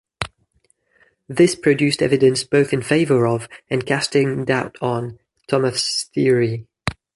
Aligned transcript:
This 1.29 1.53
produced 1.53 2.01
evidence 2.01 2.43
both 2.43 2.73
in 2.73 2.81
favour 2.81 3.27
of, 3.27 3.47
and 3.69 3.85
casting 3.85 4.45
doubt 4.45 4.75
on, 4.81 5.19
Thomas' 5.47 6.09
theory. 6.11 6.65